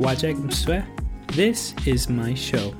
Wajek 0.00 0.32
Mswe. 0.34 0.82
This 1.36 1.74
is 1.84 2.08
my 2.08 2.32
show. 2.32 2.72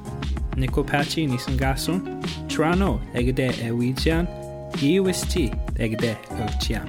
Nikopachi 0.57 1.29
Nisangasun, 1.29 2.01
Trano 2.49 2.99
egde 3.13 3.51
Ewijian, 3.61 4.27
UST, 4.81 5.53
egde 5.79 6.17
Ochian. 6.41 6.87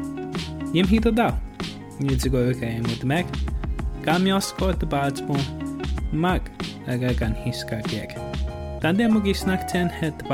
Yimhito 0.73 1.11
Dao, 1.13 1.37
Nizugoyoka 1.99 2.65
Emutmek, 2.65 3.27
Gamiosko 4.03 4.79
the 4.79 4.85
Badsmo, 4.85 5.35
Mag, 6.13 6.43
Agagan 6.87 7.35
Hiska 7.43 7.83
Gek. 7.87 8.15
Tande 8.79 9.09
Mugisnak 9.11 9.67
ten 9.67 9.89
het 9.89 10.17
the 10.17 10.25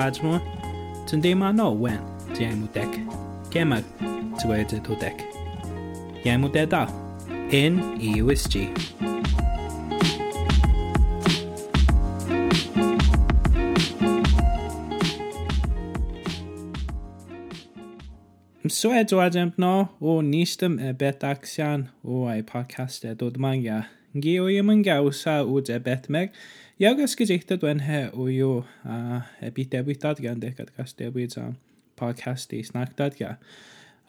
Tunde 1.07 1.35
Mano 1.35 1.71
wen, 1.71 1.99
Jamutek, 2.33 3.01
Kemag, 3.49 3.83
Tuede 4.39 4.79
Tudek. 4.79 5.23
Yamuteda, 6.23 6.87
in 7.51 7.97
USG. 7.99 9.15
So 18.69 18.89
adem 19.11 19.53
no, 19.55 19.95
o 19.99 20.19
Nistem 20.21 20.79
e 20.79 20.91
bet 20.93 21.23
axian 21.23 21.87
o 22.03 22.25
ai 22.27 22.41
podcasted 22.43 23.21
o 23.23 23.29
dmanga. 23.31 23.85
Gi 24.15 24.39
o 24.43 24.47
ym 24.51 24.71
yn 24.73 24.81
a 24.91 24.97
o 25.43 25.59
de 25.63 25.77
beth 25.79 26.09
meg. 26.11 26.33
Iawn 26.81 26.99
ysgydeitha 27.05 27.55
dwen 27.61 27.79
he 27.87 28.01
o 28.11 28.25
yw 28.27 28.65
a 28.83 29.21
e 29.39 29.51
byd 29.55 29.71
dad 30.01 30.19
gan 30.19 30.41
dech 30.43 30.59
ad 30.59 30.73
gas 30.75 30.91
debwyd 30.99 31.37
a 31.39 31.53
podcast 31.95 32.51
i 32.53 32.61
dad 32.73 32.91
dadgan. 32.99 33.37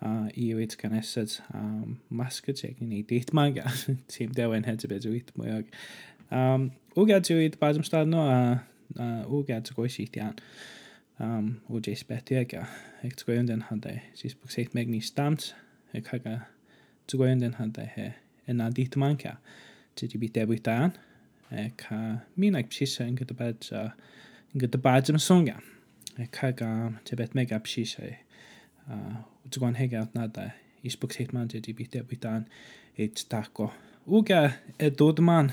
A 0.03 0.27
i 0.34 0.50
ywyd 0.55 0.75
gan 0.81 0.95
esed 0.98 1.39
am 1.55 2.00
masga 2.11 2.53
teg 2.53 2.81
ni 2.81 3.03
deit 3.05 3.31
manga. 3.33 3.69
Tîm 4.11 4.34
dewen 4.34 4.67
hed 4.67 4.83
y 4.84 4.91
byd 4.91 5.06
ywyd 5.06 5.34
mwy 5.39 5.62
Um, 6.28 6.67
o 6.93 7.06
gad 7.09 7.25
ywyd 7.33 7.55
bad 7.56 7.78
ymstad 7.81 8.05
no 8.12 8.27
a, 8.28 8.41
o 9.33 9.39
gad 9.48 9.65
y 9.72 9.77
gwaith 9.78 9.95
i 10.03 10.05
um, 11.23 11.61
o 11.71 11.81
jes 11.87 12.05
beth 12.07 12.19
a 12.19 12.23
betiaga. 12.23 12.67
Ek 13.07 13.17
tgoyon 13.21 13.49
den 13.49 13.65
hadai, 13.69 13.97
sis 14.19 14.37
bwg 14.39 14.75
meg 14.77 14.89
ni 14.91 15.01
stamt, 15.05 15.51
ek 15.97 16.11
haga 16.13 16.45
tgoyon 17.11 17.41
den 17.43 17.57
hadau 17.59 17.87
he, 17.95 18.13
yna 18.47 18.67
en 18.69 18.69
a 18.69 18.69
dit 18.75 18.95
manca, 18.99 19.39
tidi 19.99 20.21
bi 20.23 20.29
debu 20.33 20.59
dan, 20.65 20.93
ek 21.51 21.89
ha 21.91 22.03
min 22.37 22.55
ag 22.59 22.71
psisa 22.73 23.07
yn 23.09 23.19
gyda 23.19 23.35
bad, 23.39 23.67
yn 23.75 24.63
gyda 24.65 24.79
bad 24.83 25.11
yn 25.11 25.19
y 25.21 25.23
songa. 25.23 25.59
Ek 26.19 26.39
haga 26.45 26.71
tibet 27.07 27.35
mega 27.39 27.59
psisa, 27.67 28.09
tgoyon 29.51 29.79
hega 29.79 30.05
at 30.07 30.15
nadai, 30.19 30.53
is 30.87 30.97
bwg 30.97 31.19
seith 31.19 31.35
man 31.35 31.51
ti 31.51 31.59
tidi 31.59 31.75
bi 31.83 31.89
debu 31.97 32.19
dan, 32.23 32.47
et 32.99 33.27
dako. 33.31 33.73
Wga, 34.09 34.47
e 34.81 34.89
dod 34.95 35.21
man, 35.23 35.51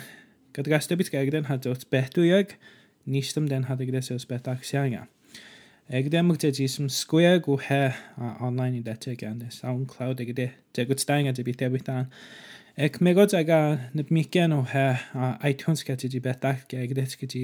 gyda 0.56 0.76
gastabit 0.78 1.10
gaeg 1.14 1.34
den 1.36 1.50
hadai, 1.50 1.74
beth 1.92 2.14
dwi'n 2.16 2.38
ag, 2.46 2.54
nistam 3.06 3.50
den 3.52 3.66
hadau 3.68 3.86
gyda 3.90 4.02
seo 4.06 4.22
beth 4.30 4.46
ac 4.48 4.62
sy'n 4.64 4.78
sianga. 4.86 5.04
Egde 5.86 6.18
yn 6.18 6.32
gwybod 6.32 6.58
sy'n 6.66 6.88
sgwyr 6.90 7.36
gwhe 7.46 7.76
online 8.48 8.80
i 8.80 8.80
dete 8.86 9.12
gan 9.22 9.38
y 9.46 9.52
SoundCloud 9.54 10.24
egde 10.24 10.48
degwyd 10.74 11.02
staing 11.04 11.28
a 11.30 11.34
dybythau 11.38 11.70
bythan. 11.76 12.08
Ec 12.82 12.98
megod 13.06 13.36
ag 13.38 13.52
a 13.54 13.60
nid 13.94 14.10
migen 14.10 14.56
o 14.56 14.64
he 14.72 14.86
iTunes 15.46 15.86
gati 15.86 16.10
di 16.10 16.22
bethach 16.26 16.74
egde 16.74 17.06
gati 17.20 17.44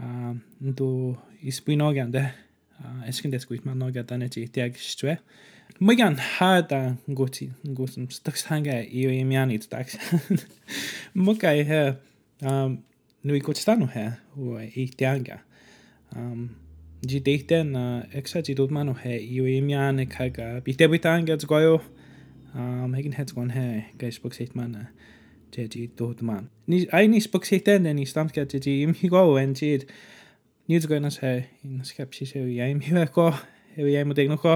yn 0.00 0.40
dw 0.80 0.88
i 1.44 1.52
sbwyno 1.52 1.90
gan 1.98 2.14
de. 2.16 2.22
Esgyn 3.12 3.30
det 3.36 3.44
gwyth 3.46 3.68
ma'n 3.68 3.84
ogad 3.86 4.08
dan 4.10 4.24
eti 4.26 4.46
diag 4.48 4.80
stwe. 4.80 5.18
Mwy 5.78 5.94
gan 6.00 6.16
hard 6.38 6.72
a 6.74 6.80
ngwti, 7.06 7.50
ngwtym 7.68 8.08
stwgs 8.16 8.48
hanga 8.48 8.80
i 8.82 9.04
o 9.06 9.12
imian 9.14 9.52
i 9.54 9.60
ddags. 9.62 9.98
Mwy 11.14 11.36
gai 11.38 11.62
he, 11.68 11.82
nwy 12.42 13.44
gwtstanu 13.46 13.92
he, 13.94 14.08
o 14.40 14.56
i 14.58 14.88
diaga. 14.98 15.38
Um, 16.16 16.48
di 17.08 17.18
deiten 17.24 17.72
na 17.72 18.02
eksa 18.14 18.40
di 18.46 18.54
dod 18.54 18.70
maen 18.70 18.86
nhw 18.86 18.94
he 19.02 19.16
i 19.18 19.26
iu 19.36 19.46
e 19.50 19.58
mian 19.60 19.98
e 19.98 20.04
kaga 20.06 20.48
bi 20.64 20.72
te 20.78 20.88
bitan 20.92 21.26
gats 21.26 21.44
goyo 21.50 21.80
Mae 22.54 23.00
gen 23.02 23.12
het 23.16 23.30
gon 23.32 23.48
he 23.56 23.64
gais 23.98 24.18
bwg 24.20 24.34
seith 24.36 24.52
maen 24.54 24.74
je 25.56 25.64
di 25.72 25.86
dod 25.98 26.20
maen. 26.22 26.50
ai 26.92 27.06
nis 27.08 27.26
bwg 27.32 27.44
seith 27.48 27.64
den 27.70 27.88
ni 27.96 28.04
stamp 28.06 28.32
gael 28.36 28.46
di 28.52 28.74
im 28.82 28.92
hi 29.00 29.08
gwael 29.12 29.38
en 29.40 29.52
di. 29.58 29.70
ni 30.68 30.74
wedi 30.76 30.86
gwael 30.90 31.02
nas 31.02 31.18
he 31.22 31.32
in 31.64 31.80
skepsis 31.90 32.32
he 32.36 32.44
i 32.54 32.70
im 32.70 32.80
hi 32.86 33.04
go 33.16 33.32
Ewa 33.74 33.88
i 34.02 34.04
mo 34.04 34.12
degnwch 34.16 34.42
go 34.44 34.54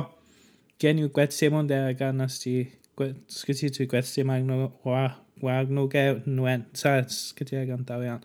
gen 0.79 0.97
gwed 0.99 1.03
you 1.03 1.09
gwet 1.17 1.33
semon 1.33 1.67
de 1.67 2.13
nas 2.13 2.39
di 2.43 2.55
gwet 3.01 3.17
skiti 3.29 3.71
tu 3.71 3.87
gwet 3.91 4.05
semagno 4.07 4.61
wa 4.61 4.69
Wa 4.87 5.09
wagno 5.53 5.89
ge 5.89 6.05
nwen 6.27 6.65
sa 6.75 7.03
skiti 7.09 7.57
gan 7.67 7.83
dawian 7.89 8.21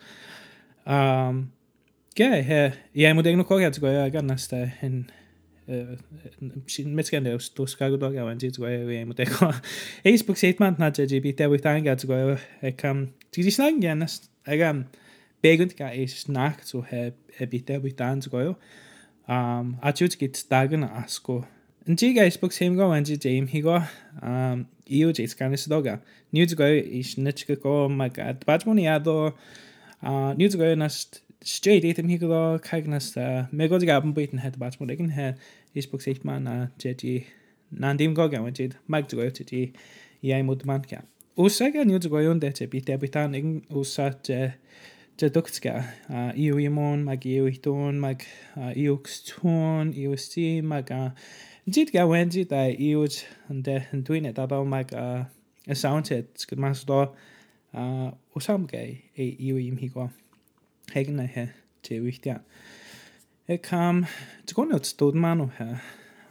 um 0.85 1.51
Ie, 2.11 2.57
ie, 2.91 3.07
mwyd 3.15 3.29
egin 3.29 3.39
o 3.39 3.45
cwriad, 3.47 3.71
ti'n 3.75 3.85
gwaith, 3.85 4.09
gan 4.11 4.25
nes 4.27 4.49
te, 4.51 4.57
hyn, 4.81 4.97
gen 5.71 6.97
i 6.99 7.21
deus, 7.23 7.45
dwi'n 7.55 7.77
gael 7.79 7.93
gwybod 7.93 8.17
gael, 8.17 8.31
ti'n 8.43 8.51
gwaith, 8.57 8.81
ie, 8.91 8.97
mwyd 9.07 9.21
egin 9.23 9.45
o. 9.47 9.51
Eis 10.11 10.25
seit 10.41 10.59
man 10.61 10.75
nad 10.81 10.99
ydy, 10.99 11.21
bydd 11.23 11.37
dewyth 11.45 11.69
angad, 11.71 12.01
ti'n 12.01 12.11
gwaith, 12.11 12.43
ac 12.67 12.83
am, 12.89 13.05
ti'n 13.31 13.47
gwaith 13.47 13.59
ti'n 13.61 13.79
gen, 13.85 14.03
nes, 14.03 14.17
ac 14.43 14.65
am, 14.67 14.81
begwnt 15.45 15.77
gael 15.79 16.01
eis 16.03 16.17
snac, 16.25 16.59
so 16.67 16.83
he, 16.91 17.07
bydd 17.45 17.69
dewyth 17.71 18.03
an, 18.09 18.25
ti'n 18.25 18.35
gwaith, 18.35 18.57
um, 19.37 19.71
a 19.79 19.95
ti'n 19.95 20.11
gwaith 20.17 20.43
dagen 20.51 20.83
asgo. 20.91 21.39
Yn 21.87 21.95
ti 21.97 22.11
gael 22.17 22.35
bwg 22.43 22.57
seit 22.59 22.75
gawen, 22.75 23.07
ti'n 23.07 23.23
ddim 23.23 23.47
hi 23.55 23.63
gwaith, 23.63 23.95
um, 24.19 24.65
iw 24.99 25.15
jais 25.15 25.31
gan 25.39 25.55
ysdoga. 25.55 26.01
Niw 26.35 26.51
ti'n 26.51 26.59
gwaith, 26.59 26.91
eis 26.91 27.15
nitch 27.23 27.47
gael 27.47 27.63
go, 27.63 27.79
oh 27.87 27.89
mae 27.89 28.11
gad, 28.19 28.43
bad 28.43 28.67
mwyn 28.67 28.83
i 28.83 28.89
addo, 28.99 29.17
Uh, 30.01 30.31
Niw 30.33 30.47
ti'n 30.49 30.57
gwaith, 30.57 31.11
straight 31.41 31.85
eitem 31.87 32.09
hi 32.11 32.17
gyda 32.21 32.39
cagnas 32.65 33.07
da. 33.15 33.23
Uh, 33.25 33.53
me 33.57 33.65
i 33.65 33.69
gael 33.85 34.05
yn 34.05 34.11
bwyt 34.13 34.33
yn 34.35 34.43
hed 34.43 34.59
bat 34.61 34.75
mwyd 34.79 34.91
egin 34.93 35.11
he. 35.15 35.31
Isbwg 35.79 36.03
seith 36.05 36.25
ma 36.27 36.35
na 36.41 36.55
jedi. 36.81 37.21
Na 37.71 37.93
ddim 37.97 38.13
gog 38.17 38.35
iawn 38.37 38.53
jed. 38.53 38.75
i 38.91 38.99
dy 39.01 39.17
gwaith 39.17 39.39
jedi. 39.41 39.61
Iau 40.21 40.43
mwyd 40.45 40.65
man 40.69 40.83
ca. 40.85 40.99
Wsa 41.39 41.71
gael 41.73 41.89
yw 41.95 41.99
dy 42.03 42.09
gwaith 42.13 42.29
uh, 42.29 42.37
de 42.43 42.51
te 42.53 42.67
byd 42.69 42.89
ebwy 42.93 43.09
dan 43.15 43.33
egin 43.33 43.55
wsa 43.73 44.11
dy 44.21 44.37
dwgt 45.21 45.61
ga. 45.65 45.79
Iw 46.35 46.59
i 46.59 46.69
mwyn, 46.73 47.05
mag 47.07 47.25
iw 47.25 47.49
i 47.49 47.55
dwn, 47.57 47.97
mag 48.01 48.25
iw 48.77 48.97
xtwn, 49.05 49.91
iw 49.93 50.15
sti, 50.17 50.47
mag 50.65 50.89
a... 50.93 51.03
Dyd 51.69 51.91
ga 51.93 52.05
wedi 52.09 52.45
da 52.49 52.63
iwyd 52.73 53.17
yn 53.53 53.59
de 53.65 53.77
yn 53.93 54.01
dwi'n 54.07 54.29
edadol 54.31 54.65
mag 54.65 54.89
y 54.97 55.77
sound 55.77 56.09
hit 56.13 56.33
sgyd 56.41 56.61
mas 56.61 56.81
do. 56.89 57.03
Wsa 57.73 58.57
am 58.57 58.65
gai 58.69 58.87
iw 59.17 59.57
i'm 59.61 59.77
hi 59.81 59.89
hegen 60.93 61.15
na 61.15 61.23
he 61.25 61.47
te 61.83 61.99
wicht 62.03 62.25
ja 62.27 62.37
ik 63.47 63.61
kam 63.61 64.05
te 64.45 64.53
kon 64.53 64.73
het 64.73 64.85
stoot 64.85 65.13
man 65.15 65.41
of 65.41 65.57
he 65.57 65.69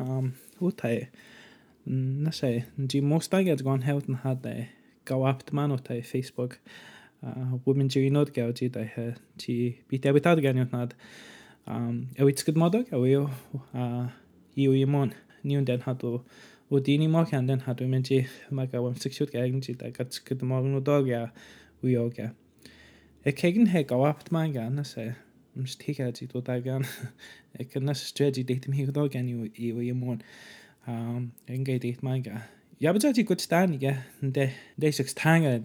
um 0.01 0.33
hot 0.61 0.83
e, 0.85 1.07
na 1.91 2.31
sé 2.31 2.51
dí 2.77 3.01
móstaige 3.03 3.57
gáin 3.65 3.83
hetan 3.89 4.21
had 4.25 4.47
é 4.47 4.69
gáhapt 5.09 5.53
man 5.53 5.79
tá 5.85 6.01
Facebook 6.03 6.59
bumin 7.65 7.91
gael 7.95 8.11
nód 8.13 8.33
getí 8.37 8.69
he 8.97 9.07
tí 9.41 9.55
bí 9.89 9.99
debitá 9.99 10.35
ganút 10.37 10.73
nad 10.73 10.95
sgyd 12.37 12.57
modog, 12.57 12.89
go 12.91 12.99
mod 12.99 13.35
a 13.73 14.11
bhío 14.57 14.73
íú 14.73 14.85
í 14.85 15.11
ni 15.43 15.57
o'n 15.57 15.65
den 15.65 15.83
o 16.71 16.79
di 16.79 16.99
ni 16.99 17.09
má 17.09 17.25
an 17.33 17.47
den 17.47 17.61
hatú 17.67 17.87
mintí 17.89 18.27
me 18.51 18.67
gahhaim 18.67 18.95
siú 18.97 19.27
gagantí 19.27 19.73
a 19.85 19.91
go 19.91 20.05
go 20.37 20.47
máú 20.47 20.81
dóga 20.81 21.31
gael. 22.05 22.33
Y 23.23 23.33
cegin 23.37 23.67
heg 23.69 23.91
o 23.93 24.01
apt 24.09 24.31
mae'n 24.33 24.53
gan 24.55 24.79
nes 24.81 24.93
e. 24.97 25.11
ysau. 25.11 25.19
E, 25.51 25.63
e, 25.65 25.65
e, 25.67 25.77
ti 25.83 25.93
gael 25.99 26.13
ti 26.15 26.27
dod 26.31 26.47
ag 26.49 26.63
gan. 26.65 26.85
Ac 27.59 27.75
nes 27.83 28.03
ysdred 28.07 28.39
i 28.39 28.45
deith 28.47 28.69
ymhig 28.71 28.89
o 28.97 29.07
gan 29.13 29.27
i 29.29 29.33
yw 29.67 29.81
ymwyn. 29.83 30.21
Yn 30.89 31.65
gael 31.67 31.81
deith 31.83 32.05
mae'n 32.07 32.23
gan. 32.25 32.45
Ia 32.81 32.95
bod 32.95 33.05
wedi 33.05 33.25
gwyd 33.29 33.43
dan 33.51 33.75
i 33.75 33.81
ge. 33.83 33.93
Deis 34.31 35.03
ag 35.03 35.11
stanga. 35.11 35.57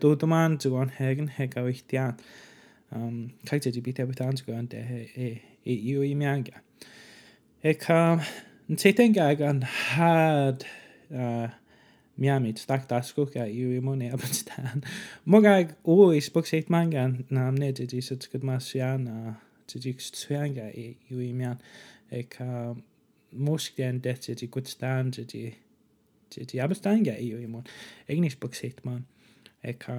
Dod 0.00 0.24
yma 0.24 0.44
yn 0.48 0.56
dwan 0.62 0.94
hegin 1.00 1.28
heg 1.34 1.58
o 1.60 1.66
eich 1.66 1.82
dian. 1.92 2.14
Cael 2.94 3.66
wedi 3.68 3.82
byd 3.88 4.00
ebeth 4.06 4.22
an 4.24 4.38
dwan 4.40 4.70
de 4.72 4.80
i 5.18 5.76
yw 5.92 6.06
i 6.06 6.14
mi 6.16 6.30
angen. 6.30 6.62
Ac 7.66 7.84
yn 7.92 8.80
teithen 8.80 9.18
gael 9.18 9.36
gan 9.42 9.60
had... 9.90 10.64
Uh, 11.12 11.50
Miami, 12.16 12.48
et 12.54 12.62
tahaks 12.66 13.12
kokea 13.14 13.46
mõni 13.82 14.10
abonnitaan. 14.14 14.84
Muga 15.26 15.54
uus 15.90 16.28
pokseid 16.30 16.70
mänge 16.70 17.02
na 17.34 17.48
ne 17.54 17.72
tedi 17.74 18.02
sõtskõd 18.06 18.46
ma 18.46 18.58
sõjan 18.62 19.08
tedi 19.70 19.94
üks 19.96 20.12
sõjanga 20.22 20.68
ju 20.74 21.20
imian. 21.24 21.58
Eka 22.14 22.74
muskden 23.34 24.00
teht 24.04 24.28
tedi 24.28 24.46
kutstaan 24.52 25.10
tedi 25.14 25.46
tedi 26.34 26.60
abonnitaan 26.62 27.02
ju 27.18 27.40
imun. 27.42 27.66
Egnis 28.10 28.36
pokseid 28.38 28.80
ma. 28.86 29.00
Eka 29.64 29.96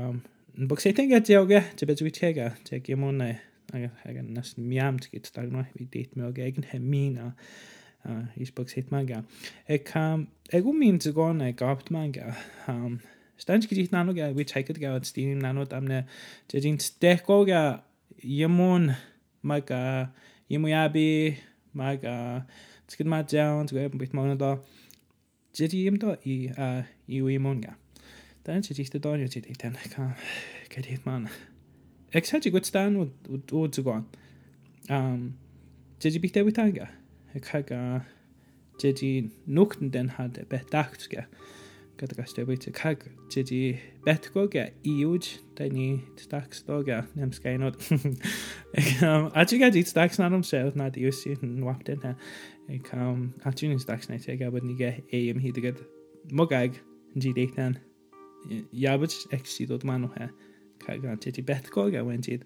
pokseid 0.71 0.95
tegi 0.99 1.19
teoge, 1.33 1.61
te 1.75 1.87
pead 1.89 2.05
vitega, 2.05 2.53
tegi 2.67 2.95
mõne. 2.99 3.35
Aga, 3.73 3.87
aga 4.05 4.21
näst 4.21 4.59
miamtskit 4.61 5.31
tagno, 5.33 5.63
vidiit 5.75 6.13
me 6.15 6.27
oge 6.29 6.43
egn 6.45 6.67
hemmina. 6.69 7.31
Eka 7.33 7.84
uh, 8.07 8.43
Xbox 8.43 8.73
hit 8.75 8.91
manga. 8.91 9.23
Ag, 9.71 9.89
um, 9.95 10.27
ag 10.53 10.67
o'n 10.67 10.77
mi'n 10.79 10.99
zygon 11.01 11.41
ag 11.45 11.61
opt 11.65 11.91
manga. 11.93 12.35
Um, 12.71 12.99
Stan 13.41 13.59
gydych 13.59 13.91
nanog 13.91 14.19
a 14.23 14.29
e, 14.31 14.35
wyt 14.37 14.53
chaikad 14.53 14.77
gael 14.79 14.95
at 14.95 15.07
Steam 15.09 15.41
nano 15.43 15.65
amne. 15.75 16.05
Dydyn 16.51 16.77
stechgog 16.79 17.49
a 17.51 17.63
e, 18.23 18.45
ymwn 18.45 18.93
mag 19.43 19.71
a 19.75 19.81
ymwyabu 20.49 21.35
mag 21.75 22.05
a 22.07 22.17
tygyd 22.87 23.09
ma 23.11 23.23
jawn, 23.27 23.67
tygyd 23.67 23.89
ebyn 23.89 23.99
bwyth 24.01 24.15
mawn 24.15 24.35
o 24.37 24.37
do. 24.39 24.53
Dydyn 25.59 25.89
ymdo 25.91 26.15
i 26.23 26.37
uh, 26.55 26.85
i'w 27.11 27.33
ymwn 27.35 27.65
ga. 27.65 27.75
Dyna 28.45 28.63
ti 28.63 28.75
ddech 28.77 28.93
dod 28.95 29.09
o'n 29.11 29.25
yw 29.25 29.33
ti 29.33 29.43
ddech 29.43 29.59
dyn 29.65 29.75
ac 29.81 29.97
am 29.99 30.15
ma'n. 31.09 31.27
Ek 32.15 32.29
sa'n 32.29 32.43
ti 32.45 32.53
gwyd 32.53 32.69
Stan 32.69 32.95
o 33.01 33.09
zygon. 33.75 34.07
Um, 34.87 35.33
Dydyn 35.99 36.23
bych 36.23 36.35
dewyt 36.37 36.61
anga 36.61 36.87
caga 37.39 37.79
dydy 38.79 39.29
nwgn 39.47 39.91
den 39.91 40.09
had 40.15 40.37
e 40.37 40.45
beth 40.49 41.07
ge. 41.09 41.25
Gyda 41.95 42.15
gas 42.17 42.33
dewyd 42.35 42.65
y 42.67 42.71
cag 42.75 43.05
dydy 43.31 43.77
beth 44.03 44.27
gogia 44.35 44.67
iwyd 44.83 45.27
da 45.55 45.67
ni 45.71 46.01
tdacs 46.19 46.63
dogia 46.67 47.05
nem 47.15 47.31
sgainod. 47.31 47.75
Um, 48.99 49.29
a 49.31 49.45
ti'n 49.47 49.61
gadi 49.61 49.85
tdacs 49.87 50.17
nad 50.19 50.33
amser 50.35 50.73
nad 50.75 50.97
iw 50.99 51.07
sy'n 51.15 51.45
yn 51.47 51.61
wap 51.63 51.85
den 51.87 52.01
ha. 52.03 52.09
Um, 52.91 53.21
a 53.47 53.53
ti'n 53.55 53.71
yn 53.71 53.79
tdacs 53.79 54.09
na 54.11 54.17
teg 54.19 54.41
a 54.43 54.49
bod 54.51 54.67
ni 54.67 54.75
ge 54.75 54.89
ei 55.15 55.29
ym 55.31 55.39
hyd 55.39 55.61
ygyd 55.61 55.79
mogag 56.35 56.75
yn 57.15 57.23
di 57.23 57.31
deithan. 57.37 57.77
Iabod 58.75 59.15
exi 59.37 59.63
dod 59.71 59.87
manw 59.87 60.11
ha. 60.17 60.27
Cag 60.83 61.07
dydy 61.23 61.45
beth 61.47 61.71
gogia 61.71 62.03
wendid. 62.03 62.43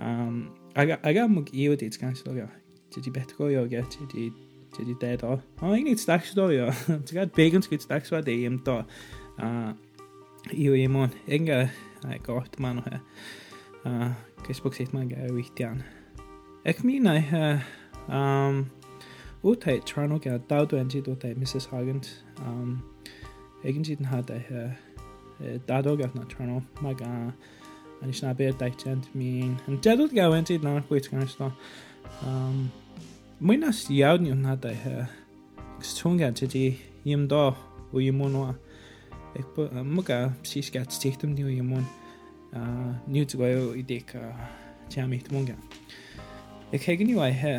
Um, 0.00 0.46
aga, 0.80 0.96
aga 1.04 1.28
mwg 1.28 1.52
iwyd 1.52 1.84
i 1.84 1.92
tgansdogia. 1.92 2.48
Jadi 2.94 3.08
batgojog 3.14 3.70
ya. 3.70 3.86
Jadi 3.86 4.32
jadi 4.74 4.92
dato. 5.02 5.38
Oh 5.62 5.74
ini 5.74 5.94
staks 5.98 6.34
do 6.34 6.50
yo. 6.54 6.70
Tsaka 7.06 7.30
bacon 7.30 7.62
skit 7.62 7.82
staks 7.82 8.10
wa 8.10 8.20
de 8.20 8.44
im 8.46 8.58
to. 8.62 8.82
Ah 9.38 9.72
io 10.52 10.74
imon 10.74 11.10
enga 11.28 11.70
ai 12.06 12.18
koht 12.18 12.58
manu 12.58 12.82
ha. 12.86 12.98
Ah 13.86 14.10
kesbok 14.46 14.74
sit 14.74 14.92
man 14.94 15.08
ga 15.08 15.30
wichtian. 15.30 15.82
Ek 16.66 16.82
min 16.84 17.06
ai 17.06 17.18
ha 17.30 17.44
um 18.10 18.66
utai 19.44 19.80
trano 19.84 20.18
ga 20.18 20.38
dau 20.38 20.66
do 20.66 20.76
enjit 20.76 21.06
utai 21.06 21.34
Mrs 21.36 21.70
Hagent. 21.70 22.10
Um 22.46 22.82
egentiden 23.64 24.04
har 24.06 24.22
det 24.22 24.40
her 24.48 24.70
da 25.68 25.82
dog 25.82 26.00
at 26.02 26.10
trano 26.28 26.60
maga. 26.82 27.32
Ani 28.02 28.12
snabe 28.12 28.52
daichent 28.60 29.14
min. 29.14 29.58
An 29.66 29.78
jadut 29.84 30.14
ga 30.14 30.30
enjit 30.34 30.62
na 30.62 30.80
kuit 30.88 31.08
kan 31.10 31.28
sto. 31.28 31.50
Um, 32.26 32.70
muinas 33.40 33.86
jaunius 33.88 34.36
nata 34.36 34.74
he 34.74 34.94
xunga 35.80 36.30
titi 36.34 36.78
yimdo 37.06 37.56
uyimon 37.94 38.34
wa 38.42 38.54
ekpo 39.38 39.62
um, 39.72 39.94
muka 39.94 40.32
psiska 40.42 40.84
tsihtum 40.84 41.34
ni 41.34 41.42
uyimon 41.44 41.84
uh, 42.52 42.92
nyuts 43.08 43.34
gwayo 43.38 43.72
idek 43.80 44.08
chami 44.92 45.16
tmonga 45.24 45.56
ekhegni 46.76 47.14
wa 47.16 47.30
he 47.30 47.54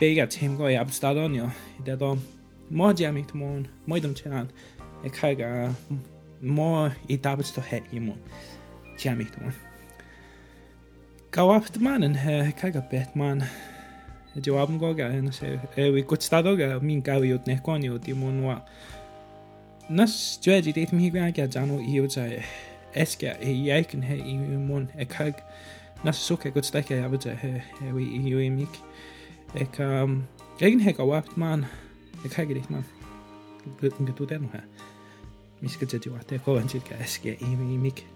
bega 0.00 0.26
tim 0.26 0.56
gwayo 0.56 0.80
abstadonio 0.80 1.50
idadom 1.78 2.18
mo 2.70 2.92
jami 2.98 3.22
tmon 3.28 3.68
moidum 3.88 4.14
chan 4.16 4.48
ekhaga 5.06 5.70
mo 6.40 6.70
itabsto 7.08 7.60
he 7.68 7.78
imon 7.96 8.18
jami 8.96 9.24
tmon 9.36 9.52
ap 11.44 11.68
dyma'n 11.68 12.04
yn 12.06 12.14
he, 12.16 12.34
cag 12.56 12.78
a 12.80 12.82
beth 12.90 13.10
ma'n 13.14 13.42
ydy 14.40 14.52
o 14.52 14.56
abn 14.62 14.78
goga 14.80 15.10
yn 15.12 15.26
se 15.36 15.50
ewi 15.80 16.00
gwtstadog 16.08 16.62
a 16.64 16.68
mi'n 16.80 17.02
gawi 17.04 17.34
o 17.34 17.36
dnecon 17.44 17.84
i 17.84 17.90
o 17.92 17.98
dim 18.00 18.22
o'n 18.24 18.38
wa 18.46 18.54
nas 19.92 20.14
dwedi 20.44 20.72
deith 20.78 20.94
mi 20.96 21.04
higwe 21.04 21.20
ag 21.26 21.42
dan 21.52 21.74
o 21.74 21.82
i 21.84 21.98
o 22.00 22.08
ta 22.08 22.24
esgia 23.04 23.34
e 23.36 23.52
iaig 23.66 23.92
yn 23.98 24.06
he 24.08 24.16
i 24.16 24.32
mwyn 24.40 24.88
e 24.96 25.04
cag 25.12 25.44
nes 26.08 26.24
sŵc 26.24 26.48
e 26.48 26.54
gwtstach 26.56 26.88
e 26.96 27.02
abod 27.04 27.28
e 27.28 27.36
ewi 27.84 28.08
i 28.16 28.22
i'w 28.32 28.40
i 28.40 28.48
mic 28.56 28.80
ec 29.60 29.76
um 29.84 30.22
egin 30.56 30.84
he 30.88 30.96
gawaf 30.96 31.28
dyma'n 31.34 31.68
e 32.24 32.32
cag 32.32 32.48
i 32.48 32.56
deith 32.56 32.72
ma'n 32.72 32.88
gwtn 33.84 34.08
gydwyd 34.08 34.32
enw 34.40 34.52
ha 34.56 34.64
mis 35.60 35.76
gyda 35.84 36.00
diwate 36.08 36.40
gofyn 36.48 36.72
sydd 36.76 36.88
gael 36.88 37.04
esgia 37.04 37.36
i 37.44 37.52
mic 37.76 38.06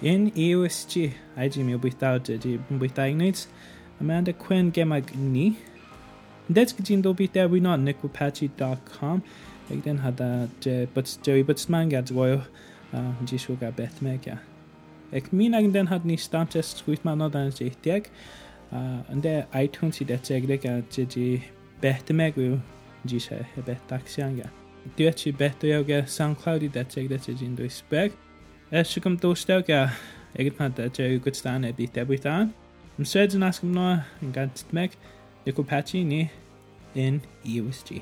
Un 0.00 0.30
USG, 0.30 1.08
ID 1.42 1.56
mi 1.66 1.74
o 1.74 1.78
bwythawd 1.82 2.28
ydy 2.30 2.52
yn 2.70 2.78
bwythau 2.78 3.10
gwneud, 3.16 3.40
a 3.98 4.04
mae'n 4.06 4.28
dy 4.28 4.34
cwen 4.38 4.68
gemag 4.74 5.08
ni. 5.18 5.48
Yn 6.46 6.54
dweud 6.54 6.74
gyda'n 6.78 7.00
dod 7.02 7.16
bwythau 7.18 7.50
wyno 7.50 7.72
yn 7.74 7.82
nicwpatchy.com, 7.88 9.24
ac 9.74 9.80
dyn 9.82 9.98
hada 10.04 10.28
dewi 10.62 11.42
byts 11.48 11.66
ma'n 11.74 11.90
gadwael, 11.90 12.44
a 12.94 13.00
yn 13.18 13.26
di 13.30 13.40
siw 13.42 13.56
gael 13.58 13.74
beth 13.80 13.98
mega. 14.04 14.36
Ac 15.10 15.32
mi 15.34 15.50
nag 15.50 15.66
yn 15.66 15.74
dyn 15.74 15.90
had 15.90 16.06
ni 16.06 16.14
stamp 16.14 16.54
test 16.54 16.84
gwyth 16.86 17.02
ma'n 17.02 17.26
oed 17.26 17.34
yn 17.42 17.50
deithiag, 17.58 18.06
yn 18.70 19.26
de 19.26 19.34
iTunes 19.64 19.98
i 19.98 20.06
deteg 20.12 20.46
deg 20.52 20.68
a 20.70 20.76
dydy 20.94 21.40
beth 21.82 22.14
meg 22.14 22.38
yw 22.38 22.60
di 23.02 23.18
se 23.26 23.42
e 23.58 23.66
beth 23.66 23.82
dax 23.90 24.14
iawn 24.22 24.38
ga. 24.44 24.54
Dwi 24.94 25.10
eti 25.10 25.34
beth 25.42 25.58
dwi 25.64 25.74
awge 25.80 26.04
SoundCloud 26.06 26.70
i 26.70 26.72
deteg 26.78 27.10
dete 27.10 27.34
dyn 27.42 27.58
dwi 27.58 27.66
sbeg, 27.80 28.14
Sygym 28.84 29.16
dostawg 29.16 29.70
a 29.74 29.84
egyd 30.36 30.52
pandau 30.58 30.90
drwy 30.92 31.16
gwydstaned 31.24 31.80
i 31.80 31.86
debwyt 31.94 32.26
dan. 32.28 32.50
Ymsred 33.00 33.36
yn 33.38 33.46
asgymno 33.48 33.86
yn 34.22 34.34
gant 34.36 34.60
dmeg, 34.70 34.98
Nicol 35.48 35.68
Patchy 35.70 36.04
ni 36.04 36.20
yn 37.06 37.22
EUSG. 37.48 38.00